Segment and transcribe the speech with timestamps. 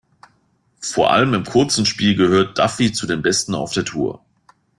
[0.79, 4.25] Vor allem im kurzen Spiel gehört Duffy zu den Besten auf der Tour.